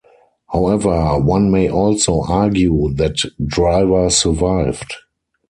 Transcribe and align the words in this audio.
However, 0.51 1.19
one 1.19 1.51
may 1.51 1.69
also 1.69 2.23
argue 2.27 2.91
that 2.95 3.17
Driver 3.45 4.09
survived. 4.09 4.95